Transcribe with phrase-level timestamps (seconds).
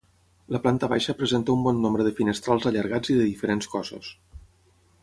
[0.53, 4.13] La planta baixa presenta un bon nombre de finestrals allargats i de diferents cossos.